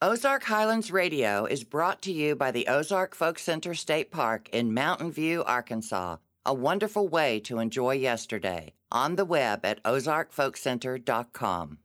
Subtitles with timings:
[0.00, 4.72] Ozark Highlands Radio is brought to you by the Ozark Folk Center State Park in
[4.72, 8.74] Mountain View, Arkansas, a wonderful way to enjoy yesterday.
[8.92, 11.78] On the web at ozarkfolkcenter.com.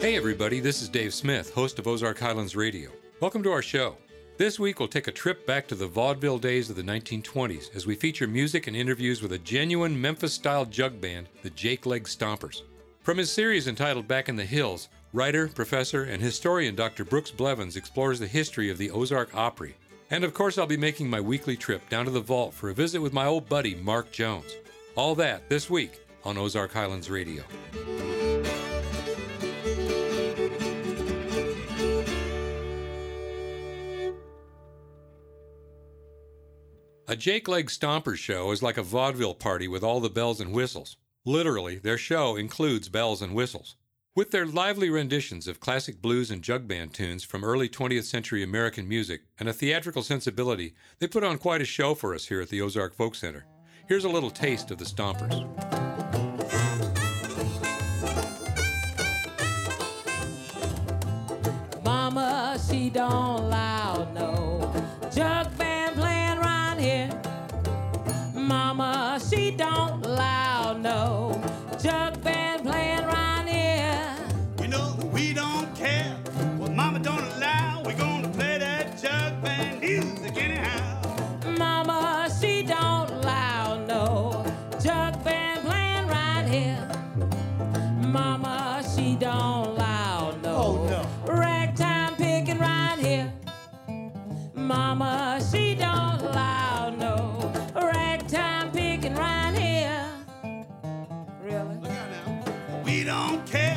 [0.00, 2.90] Hey, everybody, this is Dave Smith, host of Ozark Highlands Radio.
[3.20, 3.98] Welcome to our show.
[4.38, 7.84] This week, we'll take a trip back to the vaudeville days of the 1920s as
[7.86, 12.04] we feature music and interviews with a genuine Memphis style jug band, the Jake Leg
[12.04, 12.62] Stompers.
[13.02, 17.02] From his series entitled Back in the Hills, writer, professor, and historian Dr.
[17.02, 19.74] Brooks Blevins explores the history of the Ozark Opry.
[20.10, 22.74] And of course, I'll be making my weekly trip down to the vault for a
[22.74, 24.54] visit with my old buddy, Mark Jones.
[24.96, 27.42] All that this week on Ozark Highlands Radio.
[37.08, 40.52] A Jake Leg Stomper show is like a vaudeville party with all the bells and
[40.52, 40.98] whistles.
[41.26, 43.76] Literally, their show includes bells and whistles.
[44.16, 48.42] With their lively renditions of classic blues and jug band tunes from early 20th century
[48.42, 52.40] American music and a theatrical sensibility, they put on quite a show for us here
[52.40, 53.44] at the Ozark Folk Center.
[53.86, 55.44] Here's a little taste of the Stompers.
[61.84, 63.89] Mama, she don't allow
[71.82, 74.16] jug band playing around here.
[74.60, 76.14] You know that we don't care
[76.58, 77.82] what Mama don't allow.
[77.84, 81.02] We're gonna play that jug band music anyhow.
[81.58, 84.44] Mama, she don't allow no
[84.82, 86.88] jug band playing right here.
[88.06, 90.88] Mama, she don't allow no, Oh,
[91.26, 91.32] no.
[91.32, 93.32] ragtime picking right here.
[94.54, 95.69] Mama, she
[103.10, 103.69] don't care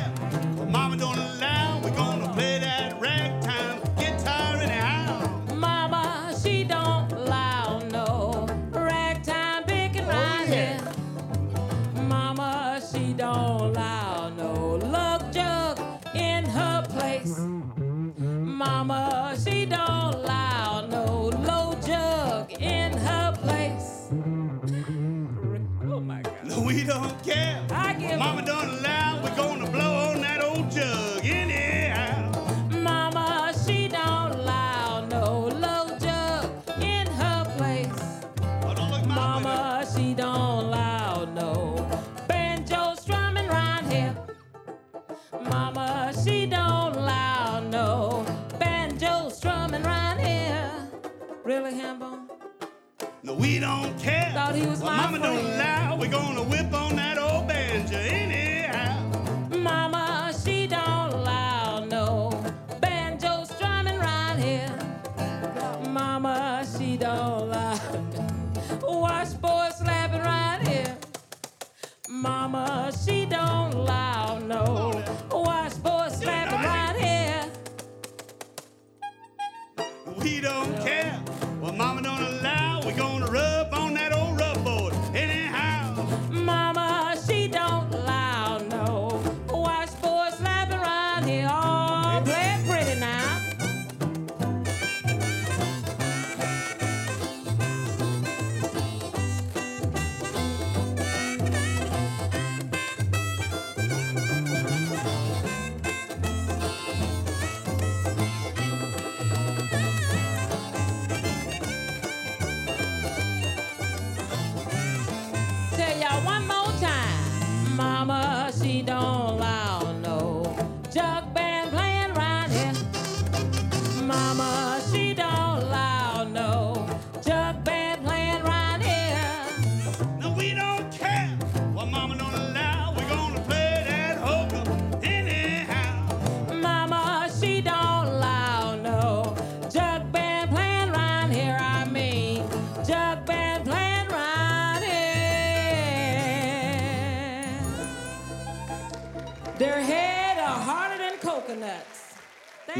[54.66, 55.54] Was what my Mama don't friend.
[55.54, 55.63] allow.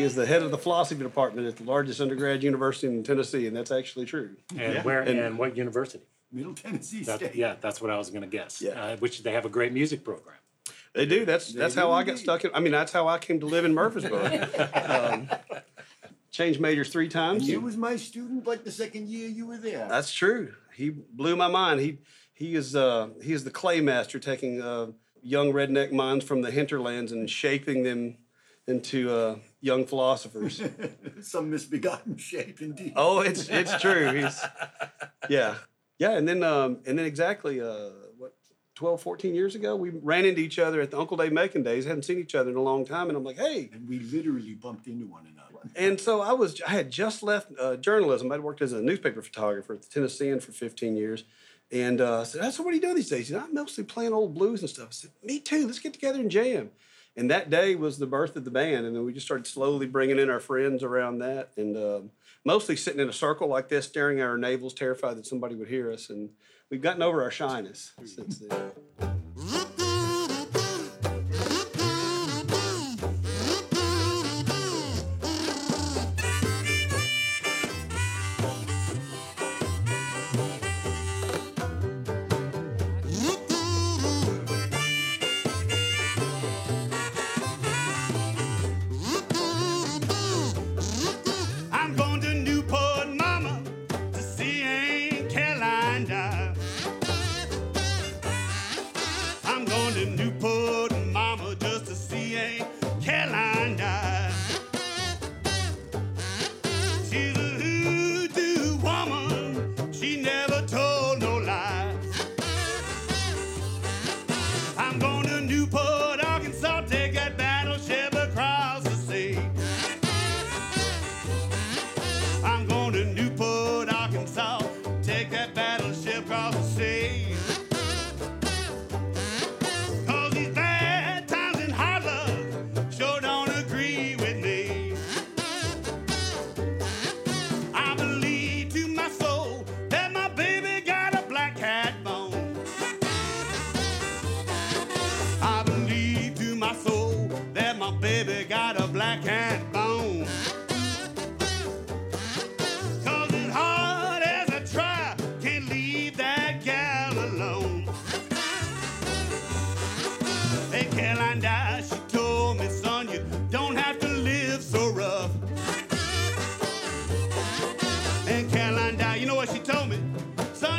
[0.04, 3.56] Is the head of the philosophy department at the largest undergrad university in Tennessee, and
[3.56, 4.36] that's actually true.
[4.56, 6.04] And where And- and what university?
[6.32, 7.34] Middle Tennessee That, State.
[7.36, 8.60] yeah, that's what I was going to guess.
[8.60, 8.70] Yeah.
[8.72, 10.36] Uh, which they have a great music program.
[10.92, 11.24] They do.
[11.24, 12.50] That's that's how I got stuck in.
[12.54, 14.48] I mean, that's how I came to live in Murfreesboro.
[14.74, 15.28] um,
[16.30, 17.48] changed majors three times.
[17.48, 19.86] You was my student like the second year you were there.
[19.88, 20.54] That's true.
[20.74, 21.80] He blew my mind.
[21.80, 21.98] He
[22.32, 24.88] he is uh, he is the clay master taking uh,
[25.22, 28.16] young redneck minds from the hinterlands and shaping them
[28.66, 30.62] into uh, young philosophers.
[31.22, 32.92] Some misbegotten shape indeed.
[32.96, 34.12] oh, it's it's true.
[34.12, 34.40] He's
[35.28, 35.56] yeah,
[35.98, 38.34] yeah, and then um, and then exactly uh, what
[38.74, 41.84] 12, 14 years ago, we ran into each other at the Uncle Dave Macon days.
[41.84, 43.70] Hadn't seen each other in a long time, and I'm like, hey.
[43.72, 45.44] And we literally bumped into one another.
[45.76, 48.30] And so I was I had just left uh, journalism.
[48.32, 51.24] I'd worked as a newspaper photographer at the Tennessean for 15 years.
[51.72, 53.28] And uh, I said, so what are you doing these days?
[53.28, 54.88] He said, I'm mostly playing old blues and stuff.
[54.88, 55.66] I said, me too.
[55.66, 56.70] Let's get together and jam.
[57.16, 58.86] And that day was the birth of the band.
[58.86, 61.50] And then we just started slowly bringing in our friends around that.
[61.56, 62.10] And um,
[62.44, 65.68] mostly sitting in a circle like this, staring at our navels, terrified that somebody would
[65.68, 66.10] hear us.
[66.10, 66.30] And
[66.70, 69.13] we've gotten over our shyness since then.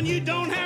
[0.06, 0.65] You don't have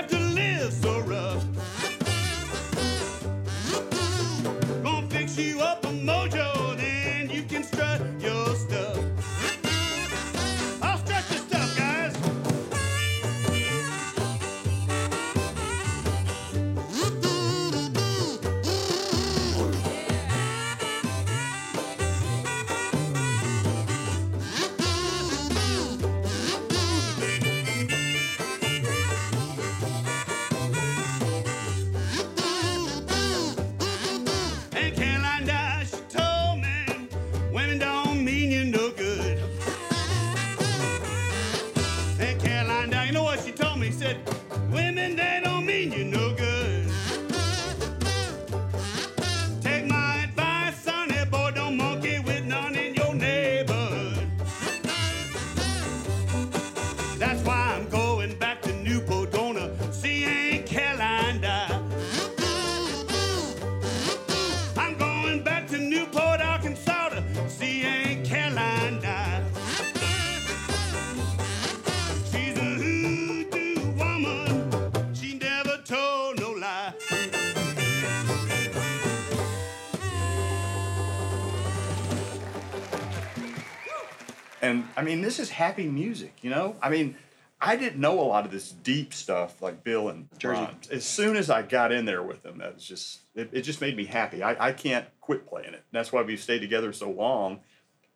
[85.00, 86.76] I mean, this is happy music, you know?
[86.82, 87.16] I mean,
[87.62, 90.60] I didn't know a lot of this deep stuff like Bill and Jersey.
[90.60, 90.76] Ron.
[90.92, 93.80] As soon as I got in there with them, that was just, it, it just
[93.80, 94.44] made me happy.
[94.44, 95.86] I, I can't quit playing it.
[95.94, 97.62] That's why we've stayed together so long.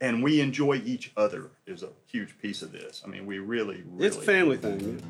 [0.01, 3.01] And we enjoy each other is a huge piece of this.
[3.05, 4.07] I mean, we really, really.
[4.07, 5.01] It's a family thing.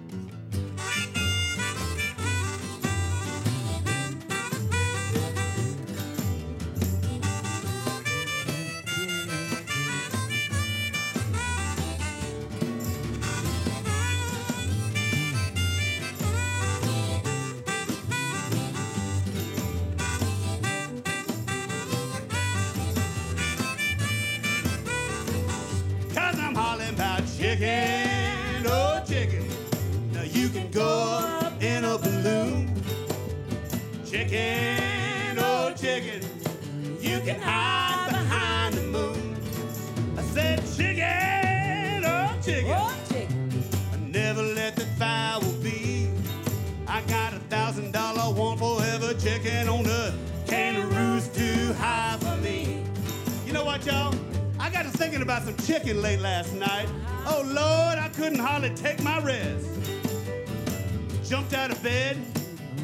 [61.54, 62.18] Jumped out of bed,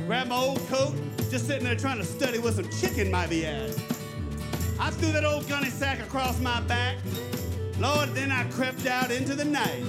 [0.05, 0.93] grabbed my old coat,
[1.31, 3.71] just sitting there trying to study what some chicken might be at.
[4.79, 6.97] I threw that old gunny sack across my back.
[7.79, 9.83] Lord, then I crept out into the night.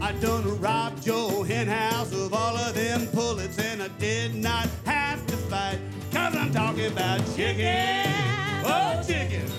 [0.00, 4.68] I done robbed Joe hen house of all of them pullets, and I did not
[4.84, 5.80] have to fight.
[6.12, 8.04] Cause I'm talking about chicken.
[8.64, 9.50] Oh, chicken.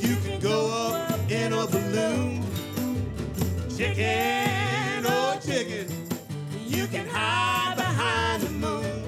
[0.00, 0.70] You can go
[1.10, 2.42] up in a balloon.
[3.76, 4.65] Chicken.
[6.86, 9.02] You can hide behind the moon.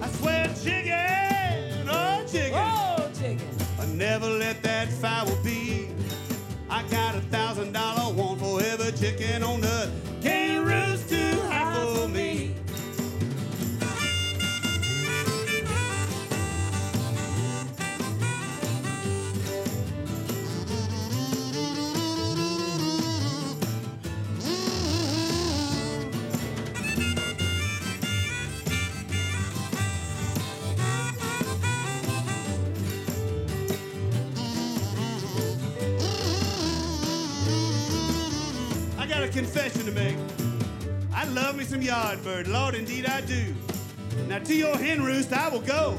[0.00, 2.52] I swear, chicken, oh, chicken.
[2.54, 3.48] Oh, chicken.
[3.80, 5.88] I never let that fowl be.
[6.70, 9.90] I got a thousand dollar want for every chicken on the
[10.22, 10.64] can't
[39.32, 40.16] confession to make.
[41.14, 43.54] I love me some yard bird, Lord, indeed I do.
[44.28, 45.98] Now to your hen roost I will go.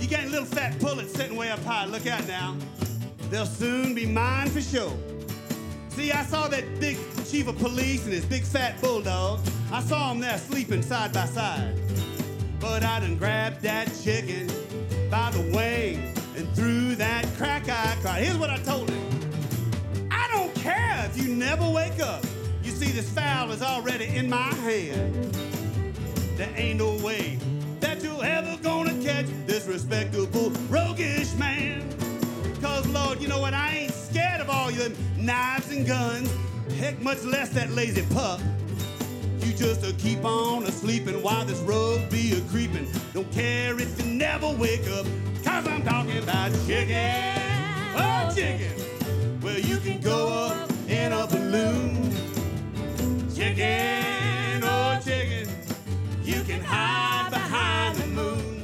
[0.00, 1.84] You got little fat pullets sitting way up high.
[1.84, 2.56] Look out now.
[3.30, 4.96] They'll soon be mine for sure.
[5.88, 9.40] See, I saw that big chief of police and his big fat bulldog.
[9.72, 11.74] I saw them there sleeping side by side.
[12.60, 14.46] But I done grabbed that chicken
[15.10, 18.22] by the wing and threw that crack I card.
[18.22, 19.05] Here's what I told him.
[21.16, 22.22] You never wake up.
[22.62, 25.34] You see, this fowl is already in my hand.
[26.36, 27.38] There ain't no way
[27.80, 31.88] that you're ever gonna catch this respectable, roguish man.
[32.60, 33.54] Cause, Lord, you know what?
[33.54, 36.30] I ain't scared of all your knives and guns.
[36.78, 38.40] Heck, much less that lazy pup.
[39.40, 42.86] You just a keep on a sleeping while this rogue be a creeping.
[43.14, 45.06] Don't care if you never wake up,
[45.42, 47.40] cause I'm talking about chicken.
[47.96, 49.40] Oh, chicken.
[49.40, 52.10] Well, you can go up in a balloon.
[53.34, 55.48] Chicken, oh, chicken.
[56.22, 58.62] You can hide behind the moon.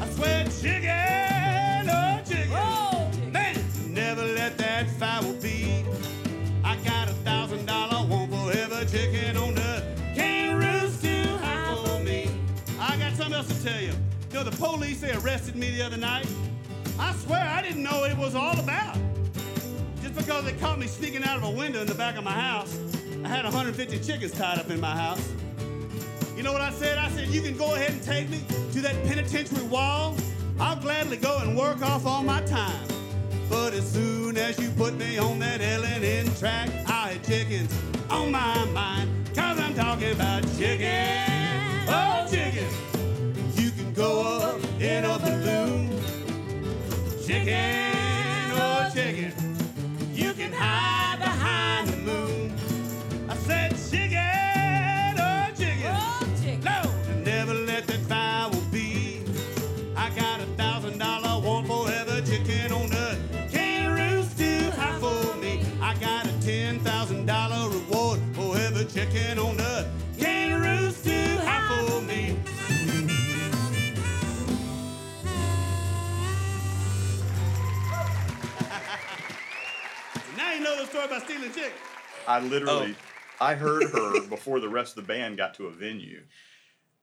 [0.00, 2.52] I swear, chicken, oh, chicken.
[2.52, 3.32] Oh, chicken.
[3.32, 3.56] Man,
[3.88, 5.84] never let that fowl be.
[6.64, 11.76] I got a thousand dollar one for every chicken on the can't roost too high
[11.84, 12.30] for me.
[12.78, 13.92] I got something else to tell you.
[14.30, 16.26] You know, the police, they arrested me the other night.
[16.98, 18.96] I swear I didn't know it was all about.
[20.12, 22.32] Just because they caught me sneaking out of a window in the back of my
[22.32, 22.76] house,
[23.24, 25.32] I had 150 chickens tied up in my house.
[26.36, 26.98] You know what I said?
[26.98, 30.16] I said, you can go ahead and take me to that penitentiary wall.
[30.58, 32.88] I'll gladly go and work off all my time.
[33.48, 37.72] But as soon as you put me on that L&N track, I had chickens
[38.10, 39.10] on my mind.
[39.32, 41.14] Cause I'm talking about chicken.
[41.86, 42.66] Oh, chicken.
[43.54, 45.88] You can go up in a balloon.
[47.24, 49.39] Chicken, oh, chicken.
[50.60, 50.99] You
[80.90, 81.70] story about stealing chicken.
[82.26, 83.44] I literally, Oh.
[83.44, 86.22] I heard her before the rest of the band got to a venue,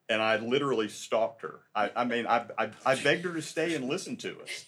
[0.09, 1.61] and I literally stalked her.
[1.73, 4.65] I, I mean, I, I, I begged her to stay and listen to us,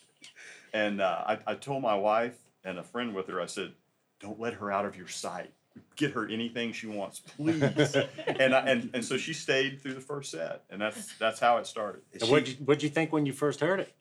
[0.73, 3.73] and uh, I, I told my wife and a friend with her, I said,
[4.19, 5.51] "Don't let her out of your sight.
[5.95, 7.61] Get her anything she wants, please."
[8.27, 11.57] and, I, and and so she stayed through the first set, and that's that's how
[11.57, 12.01] it started.
[12.19, 13.93] And what'd you, what'd you think when you first heard it?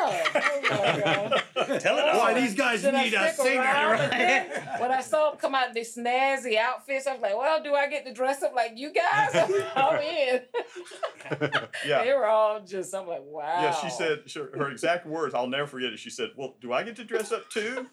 [0.00, 2.34] Oh, oh my God.
[2.34, 4.10] Boy, these guys Did I need a singer, right?
[4.10, 4.50] then
[4.80, 7.74] When I saw them come out in these snazzy outfits, I was like, well, do
[7.74, 9.30] I get to dress up like you guys?
[9.76, 10.40] I'm in.
[11.86, 12.04] Yeah.
[12.04, 13.60] They were all just, I'm like, wow.
[13.62, 15.34] Yeah, she said she, her exact words.
[15.34, 15.98] I'll never forget it.
[15.98, 17.86] She said, "Well, do I get to dress up too?"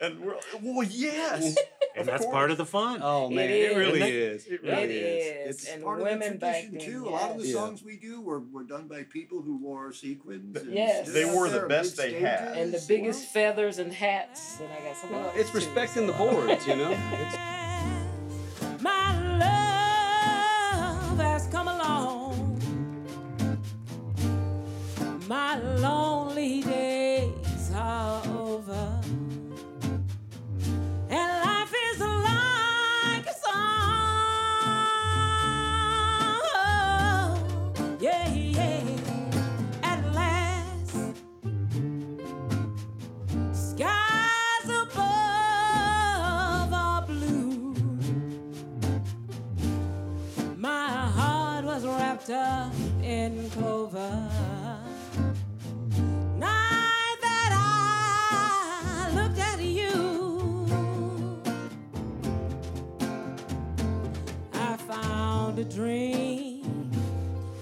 [0.00, 1.56] And we're well, yes,
[1.96, 2.32] And that's course.
[2.34, 3.00] part of the fun.
[3.02, 4.42] Oh man, It it, really is.
[4.42, 4.46] is.
[4.48, 5.50] It It really is.
[5.50, 6.80] It's and part women of the tradition then.
[6.86, 7.08] too.
[7.08, 7.54] A lot of the Yeah.
[7.54, 10.56] songs we do were, were done by people who wore sequins.
[10.60, 11.10] And Yes.
[11.12, 12.56] They wore the best they had.
[12.56, 14.60] And the biggest Well, feathers and hats.
[14.60, 16.30] And I got some Well, others, it's too, respecting the so.
[16.30, 16.90] boards, you know.
[65.76, 66.90] dream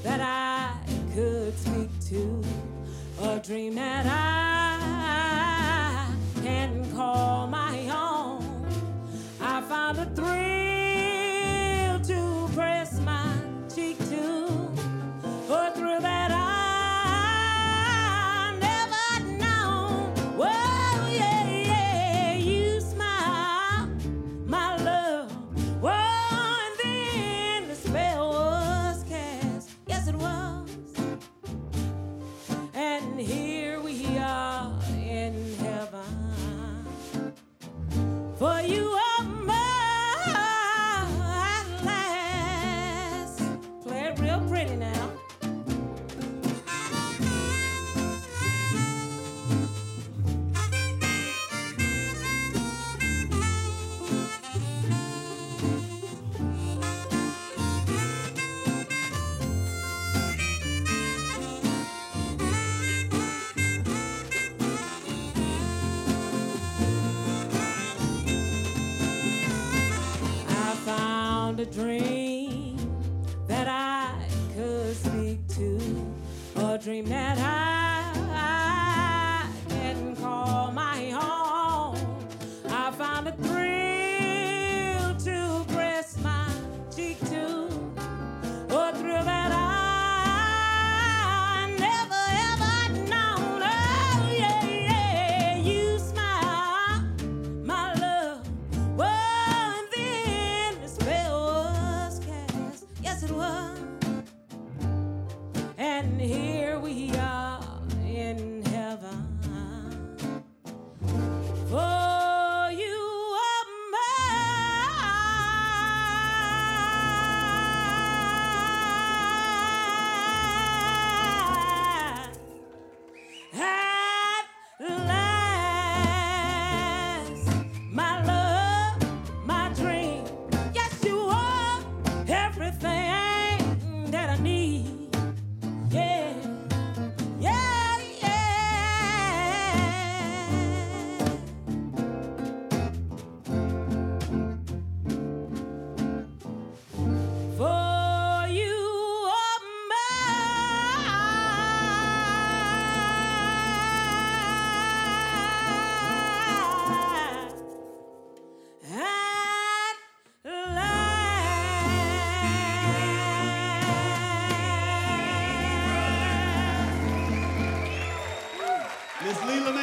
[0.05, 0.71] that I
[1.17, 2.45] could speak to,
[3.25, 4.14] a dream that I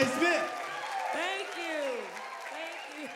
[0.01, 0.51] Miss Smith.
[1.13, 1.91] Thank you.
[2.49, 3.09] Thank you.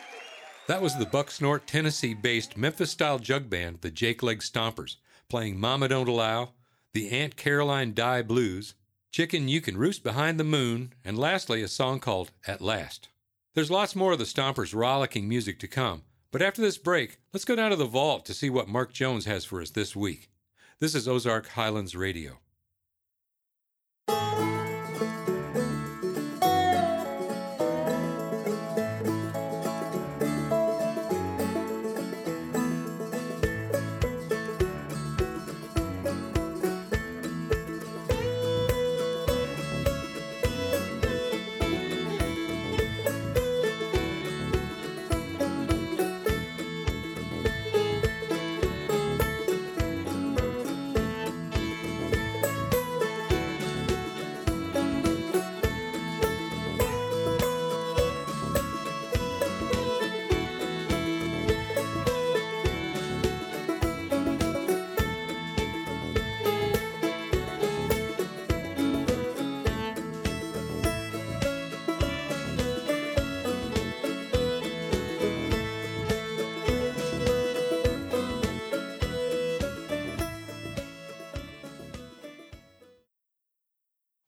[0.68, 4.94] That was the Bucksnort, Tennessee based Memphis style jug band, the Jake Leg Stompers,
[5.28, 6.50] playing Mama Don't Allow,
[6.92, 8.74] the Aunt Caroline Dyer Blues,
[9.10, 13.08] Chicken You Can Roost Behind the Moon, and lastly, a song called At Last.
[13.54, 17.44] There's lots more of the Stompers' rollicking music to come, but after this break, let's
[17.44, 20.30] go down to the vault to see what Mark Jones has for us this week.
[20.78, 22.38] This is Ozark Highlands Radio.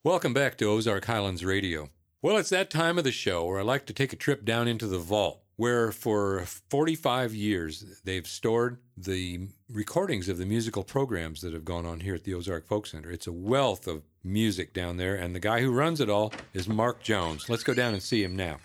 [0.08, 1.90] Welcome back to Ozark Highlands Radio.
[2.22, 4.66] Well, it's that time of the show where I like to take a trip down
[4.66, 11.42] into the vault, where for 45 years they've stored the recordings of the musical programs
[11.42, 13.10] that have gone on here at the Ozark Folk Center.
[13.10, 16.66] It's a wealth of music down there, and the guy who runs it all is
[16.70, 17.50] Mark Jones.
[17.50, 18.60] Let's go down and see him now.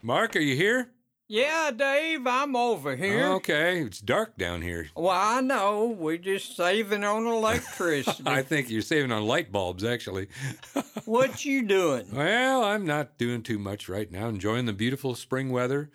[0.00, 0.88] Mark, are you here?
[1.28, 3.26] Yeah, Dave, I'm over here.
[3.34, 4.86] Okay, it's dark down here.
[4.94, 5.86] Well, I know.
[5.98, 8.22] We're just saving on electricity.
[8.26, 10.28] I think you're saving on light bulbs, actually.
[11.04, 12.06] what you doing?
[12.12, 14.28] Well, I'm not doing too much right now.
[14.28, 15.90] Enjoying the beautiful spring weather.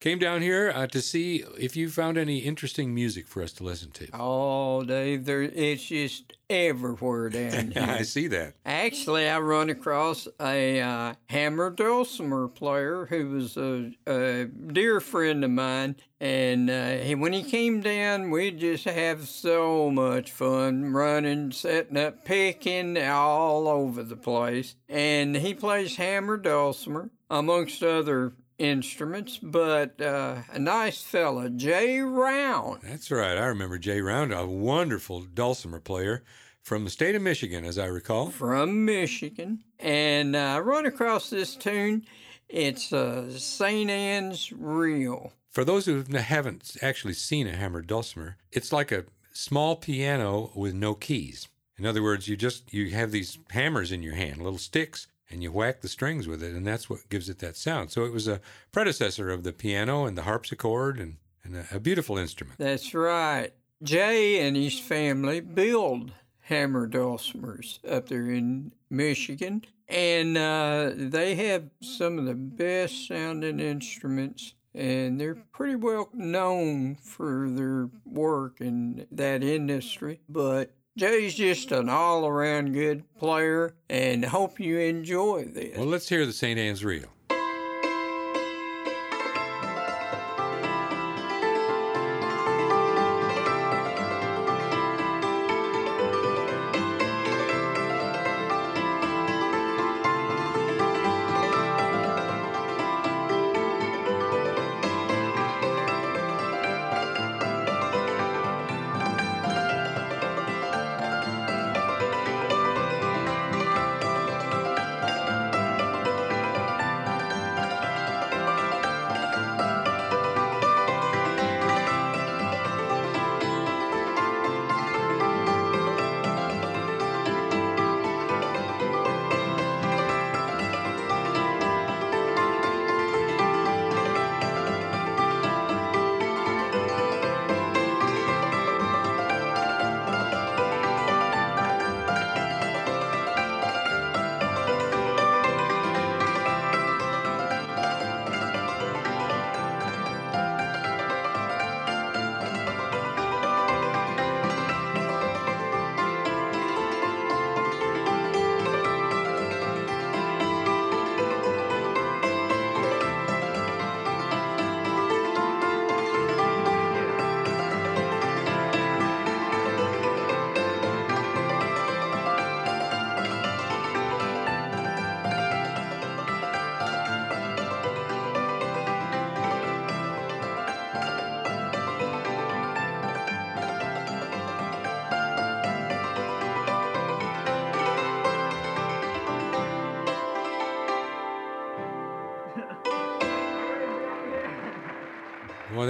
[0.00, 3.64] Came down here uh, to see if you found any interesting music for us to
[3.64, 4.08] listen to.
[4.14, 7.82] Oh, Dave, there it's just everywhere down here.
[7.82, 8.54] I see that.
[8.64, 15.44] Actually, I run across a uh, hammer dulcimer player who was a, a dear friend
[15.44, 20.92] of mine, and uh, he, when he came down, we just have so much fun
[20.92, 24.76] running, setting up, picking all over the place.
[24.88, 32.80] And he plays hammer dulcimer amongst other instruments, but uh, a nice fella, Jay Round.
[32.82, 33.38] That's right.
[33.38, 36.22] I remember Jay Round, a wonderful dulcimer player
[36.62, 38.30] from the state of Michigan, as I recall.
[38.30, 42.04] from Michigan, and uh, I run across this tune.
[42.48, 43.90] It's uh, St.
[43.90, 45.32] Anne's Reel.
[45.50, 50.74] For those who haven't actually seen a hammered dulcimer, it's like a small piano with
[50.74, 51.48] no keys.
[51.78, 55.42] In other words, you just you have these hammers in your hand, little sticks, and
[55.42, 57.90] you whack the strings with it, and that's what gives it that sound.
[57.90, 58.40] So it was a
[58.72, 62.58] predecessor of the piano and the harpsichord, and, and a, a beautiful instrument.
[62.58, 63.52] That's right.
[63.82, 71.70] Jay and his family build hammer dulcimers up there in Michigan, and uh, they have
[71.80, 74.54] some of the best sounding instruments.
[74.74, 80.20] And they're pretty well known for their work in that industry.
[80.28, 85.78] But Jay's just an all around good player, and hope you enjoy this.
[85.78, 86.58] Well, let's hear the St.
[86.58, 87.06] Anne's Reel.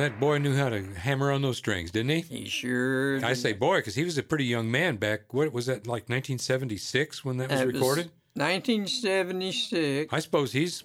[0.09, 2.21] That boy knew how to hammer on those strings, didn't he?
[2.21, 3.23] He sure.
[3.25, 5.35] I say boy because he was a pretty young man back.
[5.35, 8.11] What was that like 1976 when that was That was recorded?
[8.35, 10.13] 1976.
[10.13, 10.85] I suppose he's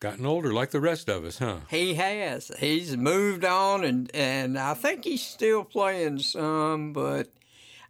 [0.00, 1.58] gotten older like the rest of us, huh?
[1.68, 2.50] He has.
[2.58, 7.28] He's moved on, and and I think he's still playing some, but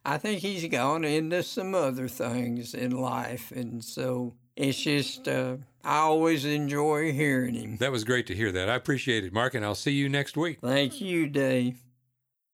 [0.04, 5.58] I think he's gone into some other things in life, and so it's just uh,
[5.84, 7.76] I always enjoy hearing him.
[7.78, 8.68] That was great to hear that.
[8.68, 10.58] I appreciate it, Mark, and I'll see you next week.
[10.60, 11.82] Thank you, Dave.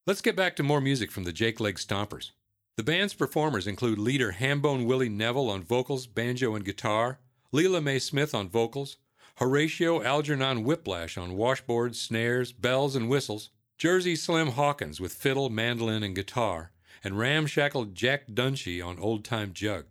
[0.07, 2.31] Let's get back to more music from the Jake Leg Stompers.
[2.79, 7.19] The band's performers include leader Hambone Willie Neville on vocals, banjo, and guitar,
[7.53, 8.97] Leela Mae Smith on vocals,
[9.37, 16.03] Horatio Algernon Whiplash on washboards, snares, bells, and whistles, Jersey Slim Hawkins with fiddle, mandolin,
[16.03, 16.73] and guitar,
[17.05, 19.85] and ramshackle Jack Dunshee on old time jug.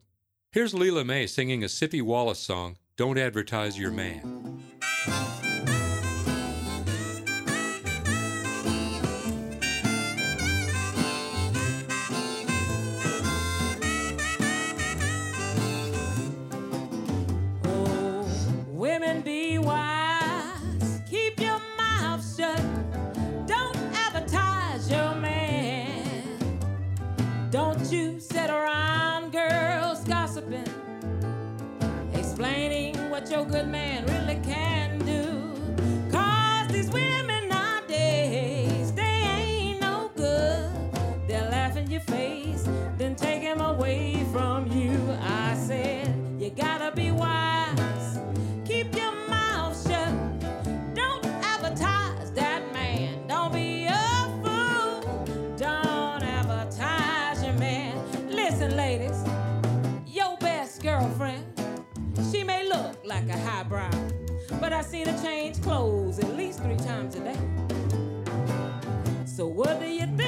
[0.52, 4.60] Here's Leela Mae singing a Sippie Wallace song, Don't Advertise Your Man.
[33.30, 34.17] Your good man
[63.08, 63.90] like a highbrow,
[64.60, 67.38] but I seen her change clothes at least three times a day.
[69.26, 70.27] So what do you think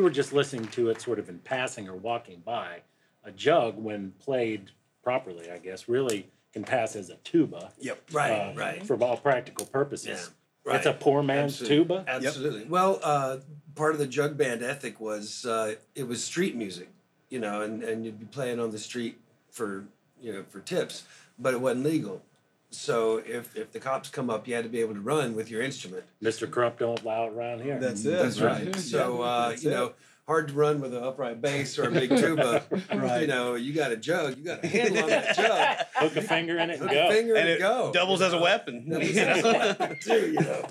[0.00, 2.78] you were just listening to it sort of in passing or walking by,
[3.22, 4.70] a jug, when played
[5.04, 7.70] properly, I guess, really can pass as a tuba.
[7.80, 8.02] Yep.
[8.10, 8.86] Right, uh, right.
[8.86, 10.30] For all practical purposes.
[10.64, 12.06] Yeah, It's a poor man's tuba.
[12.08, 12.64] Absolutely.
[12.64, 13.38] Well, uh,
[13.74, 16.88] part of the jug band ethic was uh, it was street music,
[17.28, 19.84] you know, and, and you'd be playing on the street for
[20.18, 21.04] you know for tips,
[21.38, 22.22] but it wasn't legal.
[22.70, 25.50] So if if the cops come up, you had to be able to run with
[25.50, 26.04] your instrument.
[26.22, 26.48] Mr.
[26.50, 27.78] Crump don't allow it around here.
[27.78, 28.10] That's it.
[28.22, 28.74] That's right.
[28.76, 29.74] So uh, That's you it.
[29.74, 29.92] know,
[30.28, 32.62] hard to run with an upright bass or a big tuba.
[32.94, 33.22] Right.
[33.22, 35.86] You know, you got a jug, you got a handle on that jug.
[35.96, 37.08] Hook a finger in it and Hook go.
[37.08, 37.90] a finger And and, it go.
[37.92, 38.88] doubles as a weapon.
[38.88, 40.66] Doubles as a weapon too, you know.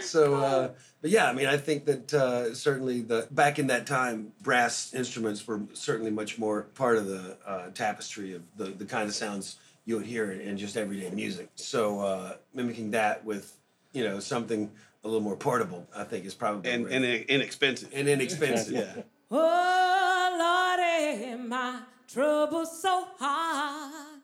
[0.00, 0.70] So, uh,
[1.02, 4.92] but yeah, I mean, I think that uh, certainly the back in that time, brass
[4.94, 9.14] instruments were certainly much more part of the uh, tapestry of the the kind of
[9.14, 11.48] sounds you would hear in, in just everyday music.
[11.56, 13.56] So, uh, mimicking that with
[13.92, 14.70] you know something
[15.02, 17.90] a little more portable, I think is probably and and inexpensive.
[17.94, 18.72] and inexpensive.
[18.74, 19.02] yeah.
[19.36, 24.20] Oh, Lordy, my trouble's so hard.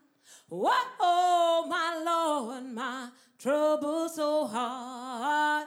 [0.48, 5.66] Whoa, my Lord, my trouble's so hard.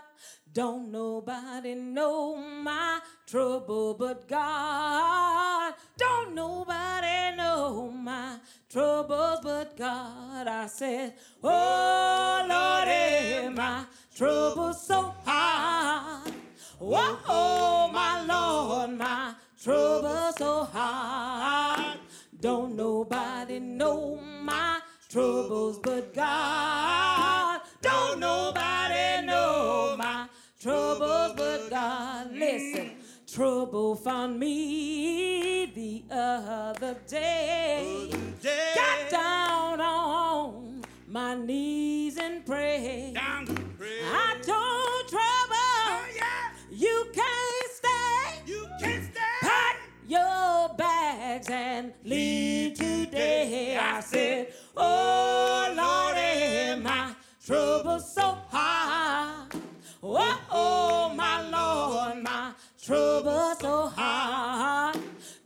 [0.54, 5.74] Don't nobody know my trouble but God.
[5.98, 8.38] Don't nobody know my
[8.70, 10.48] troubles but God.
[10.48, 13.86] I said, Oh, Lordy, my
[14.16, 16.32] trouble's so hard.
[16.78, 21.98] Whoa, my Lord, my troubles so hard.
[22.40, 27.62] Don't nobody know my troubles but God.
[27.82, 28.73] Don't nobody
[30.64, 32.32] troubles but God.
[32.32, 32.92] Listen,
[33.28, 38.10] trouble found me the other day.
[38.42, 43.18] Got down on my knees and prayed.
[43.18, 45.20] I told trouble,
[45.52, 46.06] oh,
[46.72, 48.42] you can't stay.
[48.46, 49.20] You can't stay.
[49.42, 53.78] Pack your bags and leave today.
[53.78, 57.14] I said, Oh, oh Lordy, my
[57.46, 58.43] trouble's so.
[60.06, 62.52] Oh, oh my Lord, my
[62.84, 64.98] trouble's so hard.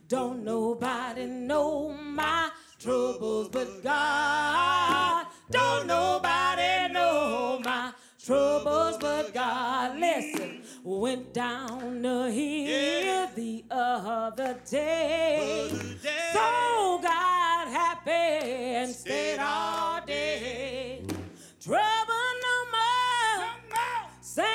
[0.08, 5.26] Don't nobody know my troubles but God.
[5.48, 9.96] Don't nobody know my troubles but God.
[10.00, 15.70] Listen, went down the hill the other day.
[16.32, 19.88] So got happy and stayed all
[24.38, 24.46] Sing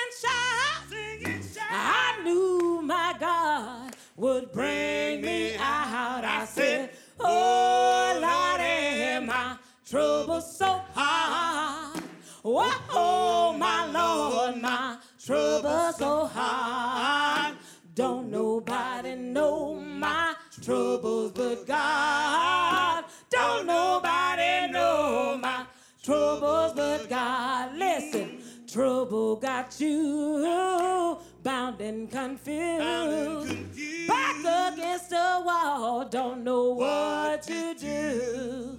[0.00, 0.90] and shout.
[0.90, 1.64] Sing and shout.
[1.70, 6.24] I knew my God would bring me out.
[6.26, 9.56] I said, oh, oh, Lord, am I
[9.88, 12.02] trouble so hard?
[12.44, 17.56] Oh, my Lord, my trouble so hard.
[17.94, 23.04] Don't nobody know my troubles but God.
[23.30, 25.64] Don't nobody know my
[26.02, 27.74] troubles but God.
[27.74, 28.33] Listen
[28.74, 34.08] trouble got you bound and confused.
[34.08, 38.76] Back against the wall, don't know what to do.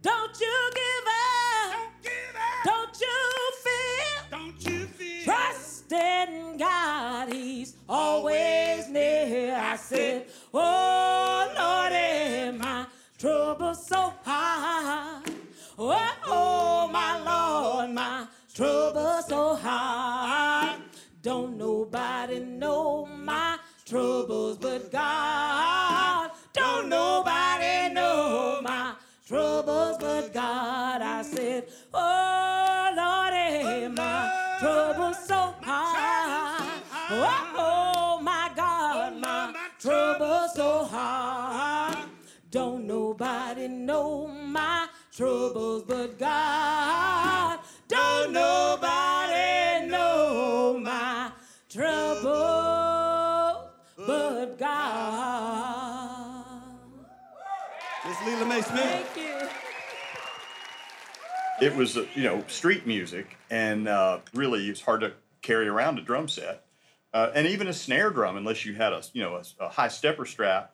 [0.00, 1.76] Don't you give up.
[2.64, 4.22] Don't you fear.
[4.30, 5.24] Don't you feel?
[5.24, 9.54] Trust in God, He's always near.
[9.54, 12.86] I said, Oh Lord, am my
[13.18, 15.20] trouble so high.
[15.78, 20.76] Oh, oh, my Lord, my trouble so high.
[21.20, 26.30] Don't nobody know my troubles but God.
[26.54, 28.94] Don't nobody know my
[29.28, 31.02] troubles but God.
[31.02, 36.80] I said, Oh Lord, my troubles so high.
[37.10, 42.06] Oh, oh my God, my troubles so high.
[42.50, 46.75] Don't nobody know my troubles but God.
[58.56, 59.48] Miss Leela Thank you.
[61.60, 65.98] it was uh, you know street music and uh, really it's hard to carry around
[65.98, 66.64] a drum set.
[67.12, 69.88] Uh, and even a snare drum unless you had a you know a, a high
[69.88, 70.72] stepper strap.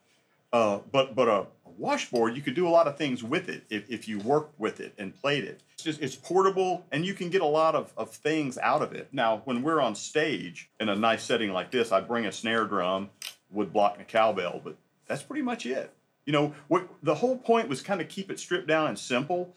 [0.53, 3.65] Uh, but but a, a washboard you could do a lot of things with it
[3.69, 5.61] if, if you worked with it and played it.
[5.75, 8.93] It's just it's portable and you can get a lot of, of things out of
[8.93, 9.09] it.
[9.11, 12.65] Now when we're on stage in a nice setting like this i bring a snare
[12.65, 13.11] drum
[13.51, 14.77] wood block and a cowbell but
[15.09, 15.93] that's pretty much it
[16.27, 19.55] you know what the whole point was kind of keep it stripped down and simple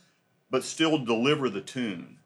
[0.49, 2.19] but still deliver the tune.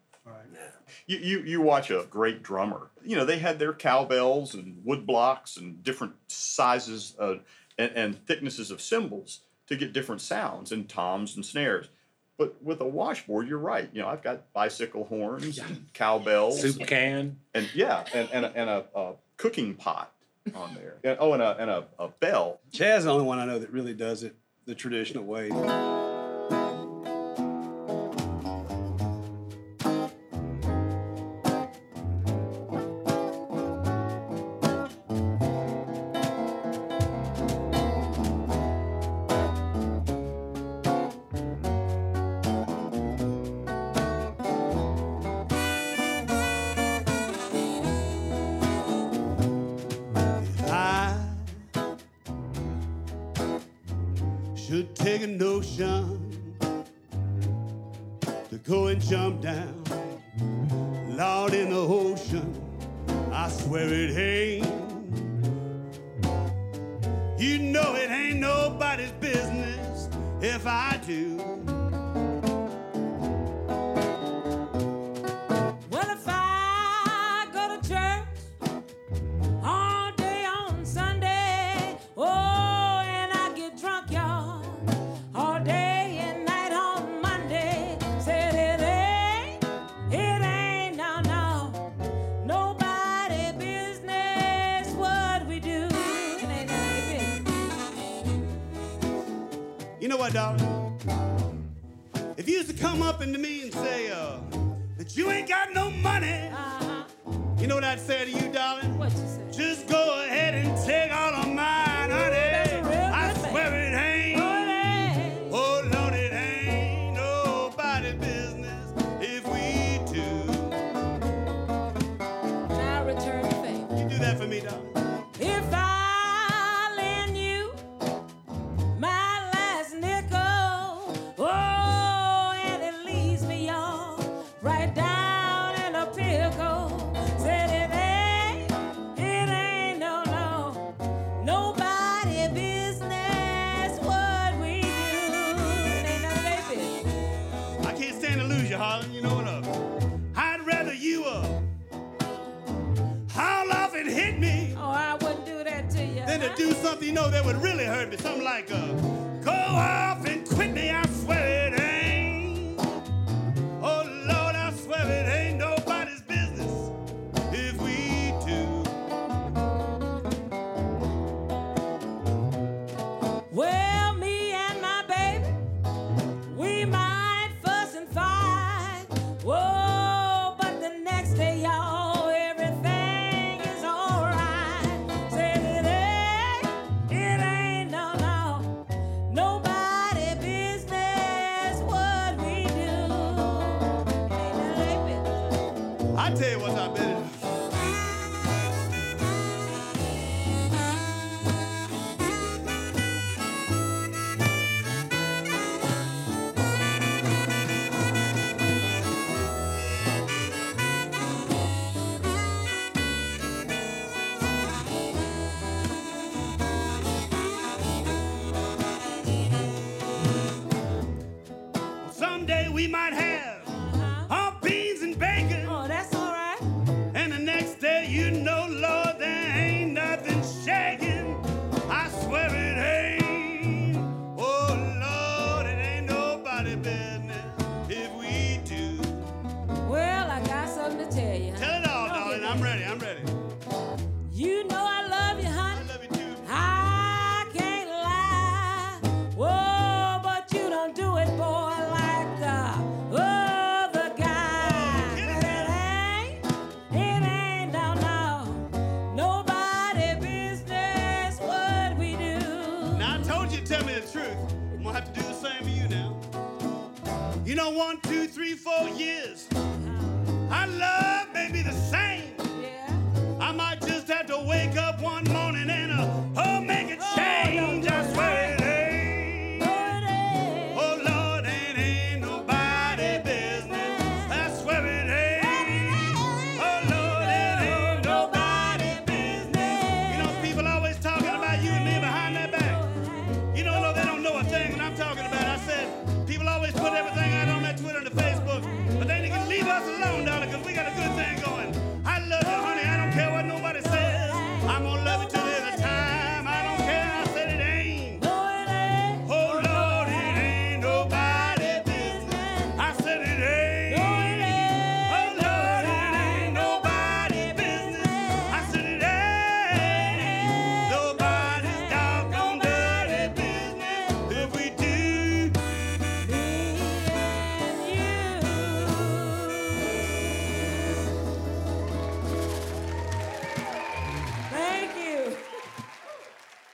[1.08, 2.90] You, you you watch a great drummer.
[3.04, 7.36] You know they had their cowbells and wood blocks and different sizes uh,
[7.78, 11.90] and, and thicknesses of cymbals to get different sounds and toms and snares.
[12.38, 13.90] But with a washboard, you're right.
[13.94, 17.38] You know I've got bicycle horns and cowbells Soup can.
[17.54, 20.12] and yeah and and a, and a, a cooking pot
[20.56, 20.98] on there.
[21.04, 22.60] And, oh, and a and a, a bell.
[22.72, 24.36] Chad's the only one I know that really does it
[24.66, 25.50] the traditional way.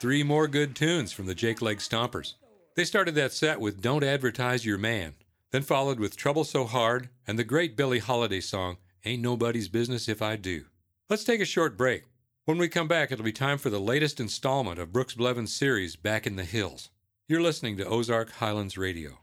[0.06, 2.36] Three more good tunes from the Jake Leg Stompers.
[2.76, 5.16] They started that set with Don't Advertise Your Man,
[5.50, 10.08] then followed with Trouble So Hard and the great Billie Holiday song, Ain't Nobody's Business
[10.08, 10.66] If I Do.
[11.10, 12.04] Let's take a short break.
[12.44, 15.96] When we come back, it'll be time for the latest installment of Brooks Blevins' series,
[15.96, 16.92] Back in the Hills.
[17.28, 19.18] You're listening to Ozark Highlands Radio.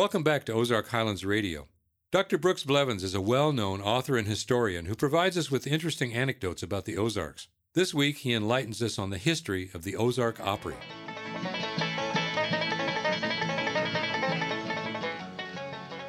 [0.00, 1.68] Welcome back to Ozark Highlands Radio.
[2.10, 2.38] Dr.
[2.38, 6.62] Brooks Blevins is a well known author and historian who provides us with interesting anecdotes
[6.62, 7.48] about the Ozarks.
[7.74, 10.76] This week, he enlightens us on the history of the Ozark Opry.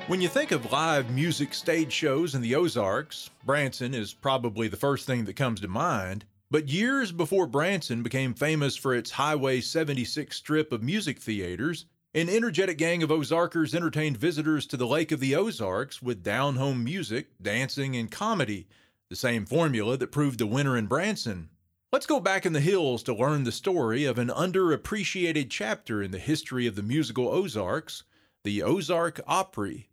[0.07, 4.77] When you think of live music stage shows in the Ozarks, Branson is probably the
[4.77, 6.23] first thing that comes to mind.
[6.49, 12.27] But years before Branson became famous for its Highway 76 strip of music theaters, an
[12.27, 16.83] energetic gang of Ozarkers entertained visitors to the Lake of the Ozarks with down home
[16.83, 18.67] music, dancing, and comedy,
[19.09, 21.49] the same formula that proved a winner in Branson.
[21.93, 26.11] Let's go back in the hills to learn the story of an underappreciated chapter in
[26.11, 28.03] the history of the musical Ozarks,
[28.43, 29.89] the Ozark Opry.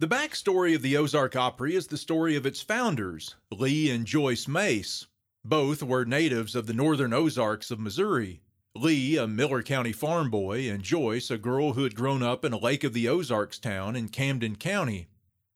[0.00, 4.46] The backstory of the Ozark Opry is the story of its founders, Lee and Joyce
[4.46, 5.06] Mace.
[5.46, 8.42] Both were natives of the northern Ozarks of Missouri.
[8.76, 12.52] Lee, a Miller County farm boy, and Joyce, a girl who had grown up in
[12.52, 15.06] a Lake of the Ozarks town in Camden County.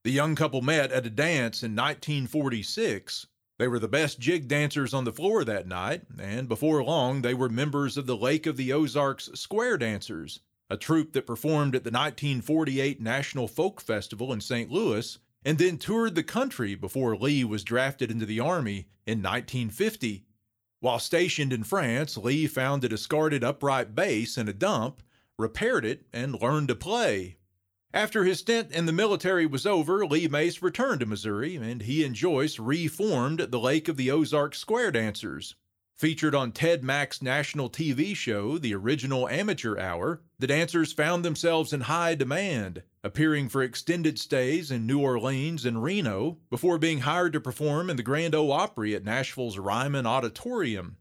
[0.05, 3.27] The young couple met at a dance in 1946.
[3.59, 7.35] They were the best jig dancers on the floor that night, and before long they
[7.35, 10.39] were members of the Lake of the Ozarks Square Dancers,
[10.71, 14.71] a troupe that performed at the 1948 National Folk Festival in St.
[14.71, 20.25] Louis and then toured the country before Lee was drafted into the Army in 1950.
[20.81, 25.03] While stationed in France, Lee found a discarded upright bass in a dump,
[25.37, 27.37] repaired it, and learned to play.
[27.93, 32.05] After his stint in the military was over, Lee Mace returned to Missouri, and he
[32.05, 35.57] and Joyce reformed the Lake of the Ozarks Square Dancers.
[35.99, 41.73] Featured on Ted Mack's national TV show, The Original Amateur Hour, the dancers found themselves
[41.73, 47.33] in high demand, appearing for extended stays in New Orleans and Reno before being hired
[47.33, 50.99] to perform in the Grand Ole Opry at Nashville's Ryman Auditorium.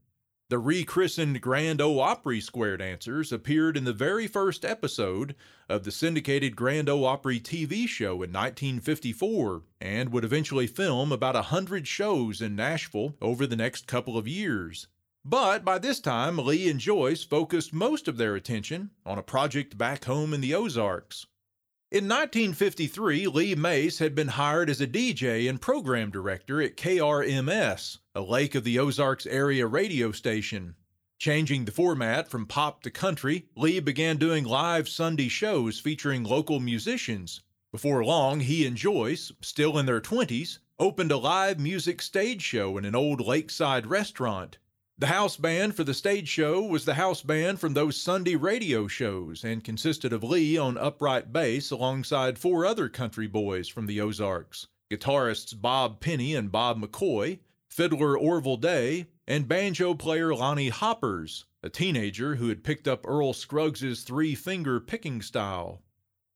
[0.50, 5.36] The rechristened Grand Ole Opry Square Dancers appeared in the very first episode
[5.68, 11.36] of the syndicated Grand Ole Opry TV show in 1954 and would eventually film about
[11.36, 14.88] a hundred shows in Nashville over the next couple of years.
[15.26, 19.78] But by this time, Lee and Joyce focused most of their attention on a project
[19.78, 21.26] back home in the Ozarks.
[21.90, 28.00] In 1953, Lee Mace had been hired as a DJ and program director at KRMS,
[28.14, 30.76] a Lake of the Ozarks area radio station.
[31.18, 36.60] Changing the format from pop to country, Lee began doing live Sunday shows featuring local
[36.60, 37.40] musicians.
[37.72, 42.78] Before long, he and Joyce, still in their 20s, opened a live music stage show
[42.78, 44.58] in an old lakeside restaurant.
[45.00, 48.88] The house band for the stage show was the house band from those Sunday radio
[48.88, 54.02] shows and consisted of Lee on upright bass alongside four other country boys from the
[54.02, 57.38] Ozarks guitarists Bob Penny and Bob McCoy,
[57.70, 63.34] fiddler Orville Day, and banjo player Lonnie Hoppers, a teenager who had picked up Earl
[63.34, 65.84] Scruggs's three finger picking style.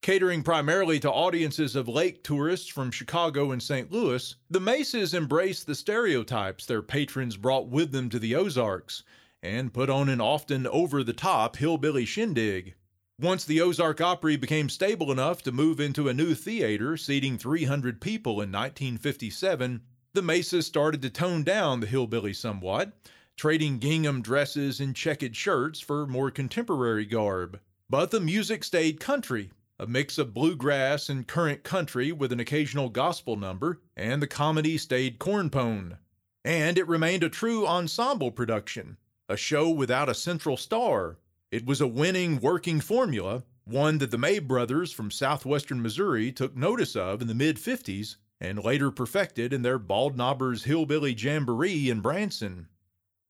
[0.02, 3.92] Catering primarily to audiences of lake tourists from Chicago and St.
[3.92, 9.04] Louis, the Maces embraced the stereotypes their patrons brought with them to the Ozarks
[9.44, 12.74] and put on an often over the top hillbilly shindig.
[13.20, 18.02] Once the Ozark Opry became stable enough to move into a new theater seating 300
[18.02, 19.82] people in 1957,
[20.16, 22.92] the Maces started to tone down the hillbilly somewhat,
[23.38, 27.60] trading gingham dresses and checkered shirts for more contemporary garb.
[27.88, 32.88] But the music stayed country a mix of bluegrass and current country with an occasional
[32.88, 35.98] gospel number, and the comedy stayed cornpone.
[36.46, 41.18] And it remained a true ensemble production, a show without a central star.
[41.50, 46.56] It was a winning working formula, one that the Mabe brothers from southwestern Missouri took
[46.56, 51.90] notice of in the mid 50s and later perfected in their Bald Knobbers Hillbilly Jamboree
[51.90, 52.68] in Branson.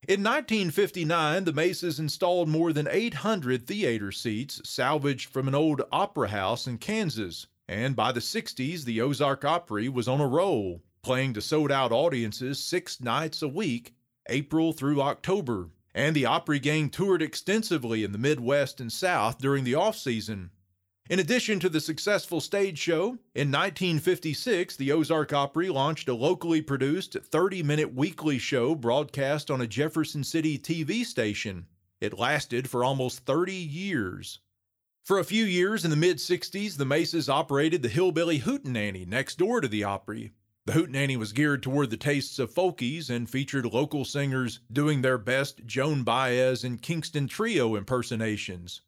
[0.07, 6.29] In 1959, the Maces installed more than 800 theater seats salvaged from an old opera
[6.29, 11.35] house in Kansas, and by the 60s, the Ozark Opry was on a roll, playing
[11.35, 13.93] to sold out audiences six nights a week,
[14.27, 15.69] April through October.
[15.93, 20.49] And the Opry gang toured extensively in the Midwest and South during the off season,
[21.09, 26.61] in addition to the successful stage show, in 1956, the Ozark Opry launched a locally
[26.61, 31.65] produced 30 minute weekly show broadcast on a Jefferson City TV station.
[31.99, 34.39] It lasted for almost 30 years.
[35.03, 39.37] For a few years in the mid 60s, the Maces operated the Hillbilly Hootenanny next
[39.37, 40.31] door to the Opry.
[40.65, 45.17] The Hootenanny was geared toward the tastes of folkies and featured local singers doing their
[45.17, 48.81] best Joan Baez and Kingston Trio impersonations.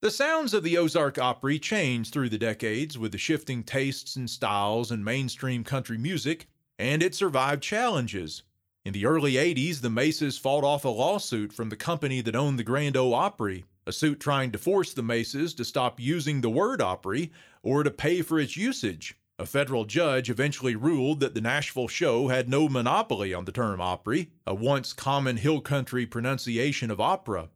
[0.00, 4.30] The sounds of the Ozark Opry changed through the decades with the shifting tastes and
[4.30, 6.46] styles in mainstream country music,
[6.78, 8.44] and it survived challenges.
[8.84, 12.60] In the early 80s, the Maces fought off a lawsuit from the company that owned
[12.60, 16.48] the Grand Ole Opry, a suit trying to force the Maces to stop using the
[16.48, 17.32] word Opry
[17.64, 19.18] or to pay for its usage.
[19.36, 23.80] A federal judge eventually ruled that the Nashville show had no monopoly on the term
[23.80, 27.48] Opry, a once common hill country pronunciation of opera.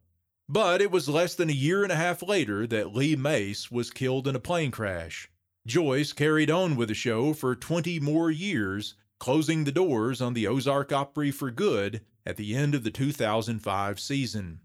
[0.49, 3.89] But it was less than a year and a half later that Lee Mace was
[3.89, 5.29] killed in a plane crash.
[5.65, 10.45] Joyce carried on with the show for 20 more years, closing the doors on the
[10.45, 14.59] Ozark Opry for good at the end of the 2005 season.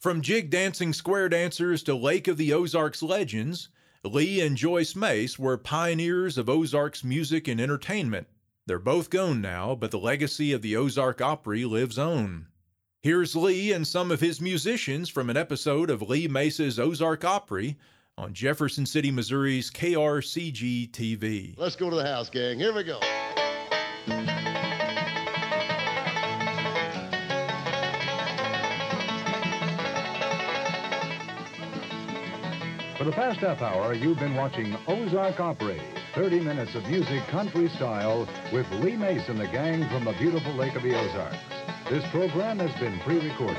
[0.00, 3.68] From jig dancing square dancers to Lake of the Ozarks legends,
[4.04, 8.28] Lee and Joyce Mace were pioneers of Ozarks music and entertainment.
[8.66, 12.46] They're both gone now, but the legacy of the Ozark Opry lives on.
[13.00, 17.76] Here's Lee and some of his musicians from an episode of Lee Mace's Ozark Opry
[18.16, 21.54] on Jefferson City, Missouri's KRCG TV.
[21.56, 22.58] Let's go to the house, gang.
[22.58, 22.98] Here we go.
[32.98, 35.80] For the past half hour, you've been watching Ozark Opry,
[36.16, 40.52] 30 minutes of music country style with Lee Mace and the gang from the beautiful
[40.54, 41.57] Lake of the Ozarks.
[41.90, 43.56] This program has been pre-recorded.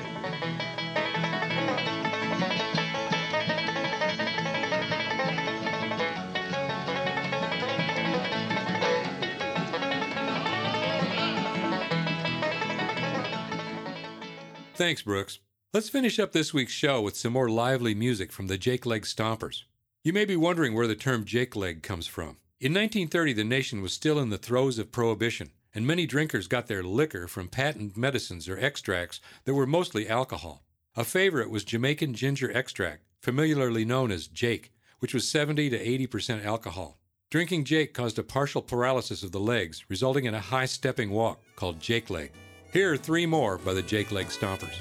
[14.76, 15.40] Thanks, Brooks.
[15.74, 19.06] Let's finish up this week's show with some more lively music from the Jake Leg
[19.06, 19.64] Stompers.
[20.04, 22.38] You may be wondering where the term Jake Leg comes from.
[22.62, 26.68] In 1930, the nation was still in the throes of Prohibition and many drinkers got
[26.68, 30.64] their liquor from patent medicines or extracts that were mostly alcohol.
[30.96, 36.44] A favorite was Jamaican ginger extract, familiarly known as Jake, which was 70 to 80%
[36.44, 37.00] alcohol.
[37.30, 41.42] Drinking Jake caused a partial paralysis of the legs, resulting in a high stepping walk
[41.56, 42.32] called Jake Leg.
[42.74, 44.76] Here are three more by the Jake Leg Stompers.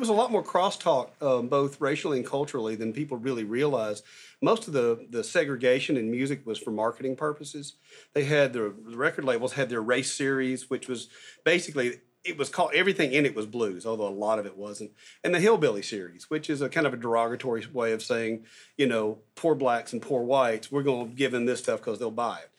[0.00, 4.02] There was a lot more crosstalk, um, both racially and culturally, than people really realized.
[4.40, 7.74] Most of the, the segregation in music was for marketing purposes.
[8.14, 11.08] They had the, the record labels had their race series, which was
[11.44, 14.92] basically it was called everything in it was blues, although a lot of it wasn't.
[15.22, 18.46] And the hillbilly series, which is a kind of a derogatory way of saying,
[18.78, 21.98] you know, poor blacks and poor whites, we're going to give them this stuff because
[21.98, 22.49] they'll buy it.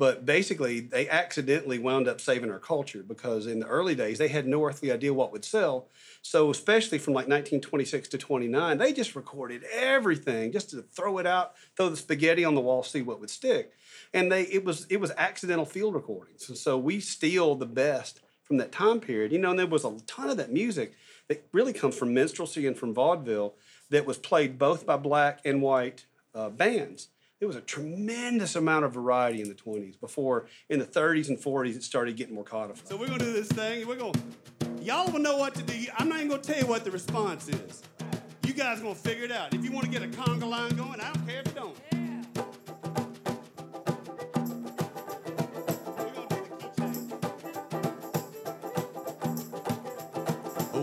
[0.00, 4.28] But basically, they accidentally wound up saving our culture because in the early days, they
[4.28, 5.88] had no earthly idea what would sell.
[6.22, 11.26] So, especially from like 1926 to 29, they just recorded everything just to throw it
[11.26, 13.74] out, throw the spaghetti on the wall, see what would stick.
[14.14, 16.48] And they it was it was accidental field recordings.
[16.48, 19.32] And so we steal the best from that time period.
[19.32, 20.94] You know, and there was a ton of that music
[21.28, 23.52] that really comes from minstrelsy and from vaudeville
[23.90, 27.08] that was played both by black and white uh, bands
[27.40, 31.38] there was a tremendous amount of variety in the 20s before in the 30s and
[31.38, 32.86] 40s it started getting more codified.
[32.86, 33.88] So we're gonna do this thing.
[33.88, 34.18] We're gonna,
[34.82, 35.86] y'all will know what to do.
[35.98, 37.82] I'm not even gonna tell you what the response is.
[38.46, 39.54] You guys are gonna figure it out.
[39.54, 41.76] If you want to get a conga line going, I don't care if you don't.
[41.92, 41.98] Yeah.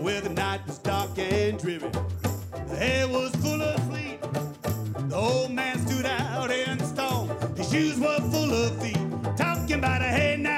[0.00, 3.97] Where the night was dark and dreary, the air was full of sleep.
[5.08, 7.30] The old man stood out in storm.
[7.56, 8.98] His shoes were full of feet.
[9.38, 10.57] Talking about a hey now,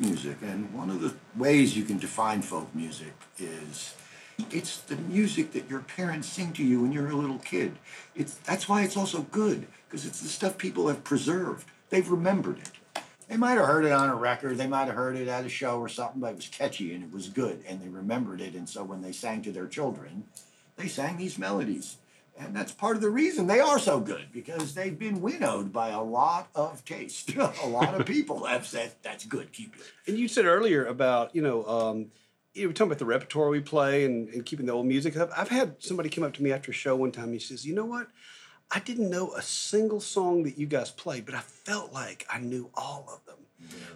[0.00, 3.94] music, and one of the ways you can define folk music is
[4.50, 7.76] it's the music that your parents sing to you when you're a little kid.
[8.14, 11.66] It's that's why it's also good because it's the stuff people have preserved.
[11.90, 13.02] They've remembered it.
[13.28, 15.50] They might have heard it on a record, they might have heard it at a
[15.50, 18.54] show or something, but it was catchy and it was good, and they remembered it.
[18.54, 20.24] And so when they sang to their children,
[20.76, 21.96] they sang these melodies.
[22.38, 25.88] And that's part of the reason they are so good because they've been winnowed by
[25.88, 27.34] a lot of taste.
[27.36, 29.82] a lot of people have said, that's good, keep it.
[30.06, 32.06] And you said earlier about, you know, um,
[32.54, 35.30] you were talking about the repertoire we play and, and keeping the old music up.
[35.36, 37.32] I've had somebody come up to me after a show one time.
[37.32, 38.08] He says, you know what?
[38.70, 42.38] I didn't know a single song that you guys played, but I felt like I
[42.38, 43.44] knew all of them.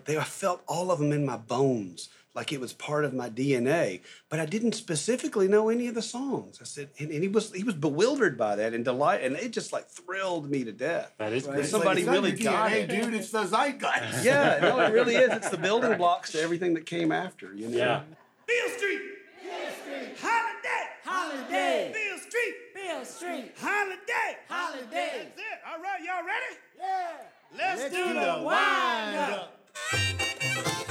[0.06, 3.28] They, I felt all of them in my bones, like it was part of my
[3.28, 4.00] DNA.
[4.28, 6.58] But I didn't specifically know any of the songs.
[6.60, 9.52] I said, and, and he was he was bewildered by that and delight, and it
[9.52, 11.12] just like thrilled me to death.
[11.18, 11.66] That is That great.
[11.66, 13.14] somebody It's really your got DNA, it, dude.
[13.14, 14.24] It's the zeitgeist.
[14.24, 15.32] Yeah, no, it really is.
[15.32, 17.54] It's the building blocks to everything that came after.
[17.54, 17.76] You know.
[17.76, 18.00] Yeah.
[18.46, 19.00] Beale Street.
[19.42, 20.16] Beale Street.
[20.20, 20.84] Holiday.
[21.04, 21.90] Holiday.
[21.92, 22.54] Beale Street.
[22.74, 23.52] Beale Street.
[23.60, 24.36] Holiday.
[24.48, 24.86] Holiday.
[24.90, 25.58] That's it.
[25.70, 26.56] All right, y'all ready?
[26.78, 27.10] Yeah.
[27.56, 30.81] Let's, Let's do, do the the wind wind up.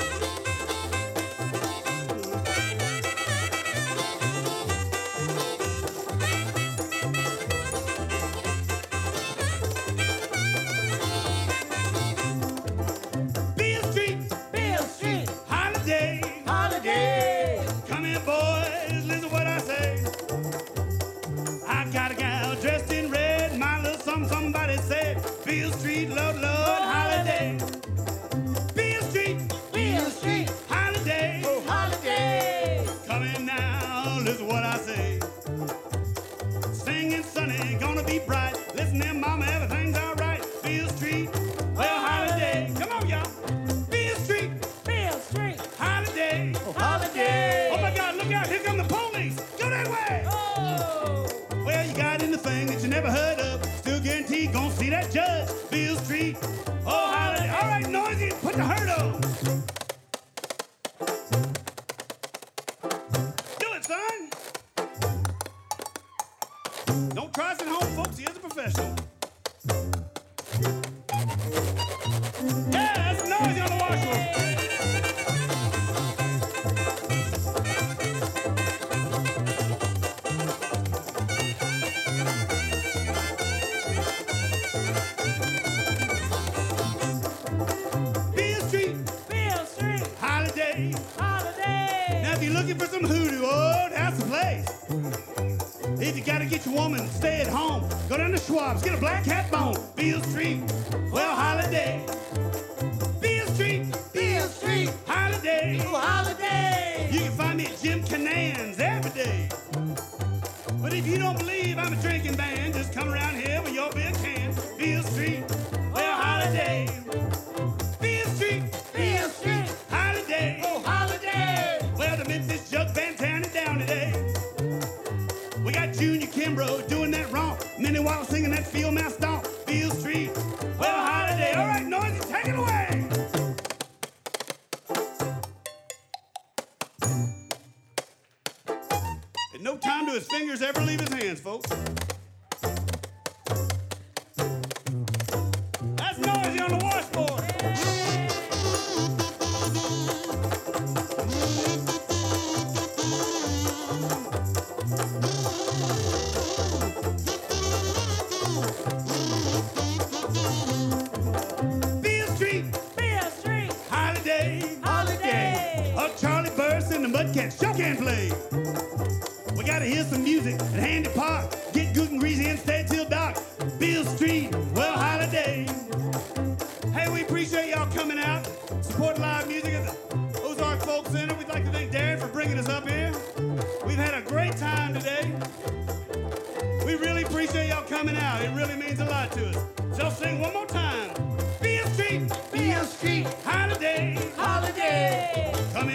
[98.71, 99.75] Schwab's, get a black cat bone.
[99.95, 100.61] Beale Street,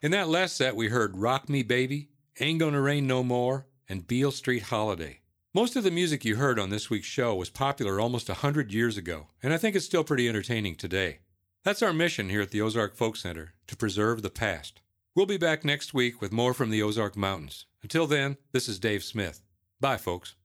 [0.00, 4.06] In that last set, we heard Rock Me Baby, Ain't Gonna Rain No More, and
[4.06, 5.22] Beale Street Holiday.
[5.52, 8.72] Most of the music you heard on this week's show was popular almost a 100
[8.72, 11.18] years ago, and I think it's still pretty entertaining today.
[11.64, 14.82] That's our mission here at the Ozark Folk Center to preserve the past.
[15.16, 17.66] We'll be back next week with more from the Ozark Mountains.
[17.82, 19.42] Until then, this is Dave Smith.
[19.80, 20.36] Bye, folks.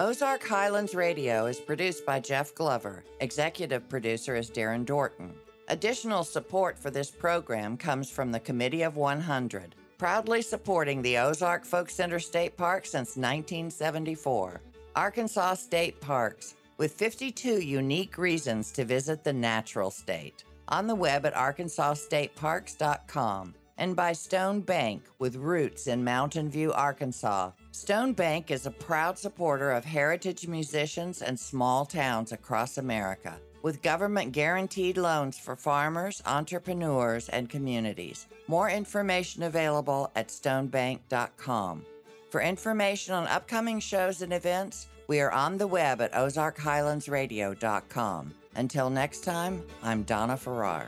[0.00, 3.04] Ozark Highlands Radio is produced by Jeff Glover.
[3.20, 5.30] Executive producer is Darren Dorton.
[5.68, 11.64] Additional support for this program comes from the Committee of 100, proudly supporting the Ozark
[11.64, 14.60] Folk Center State Park since 1974.
[14.96, 20.42] Arkansas State Parks, with 52 unique reasons to visit the natural state.
[20.68, 27.52] On the web at arkansasstateparks.com and by Stone Bank with roots in Mountain View, Arkansas.
[27.70, 33.82] Stone Bank is a proud supporter of heritage musicians and small towns across America with
[33.82, 38.26] government guaranteed loans for farmers, entrepreneurs, and communities.
[38.48, 41.86] More information available at stonebank.com.
[42.30, 48.34] For information on upcoming shows and events, we are on the web at ozarkhighlandsradio.com.
[48.54, 50.86] Until next time, I'm Donna Farrar.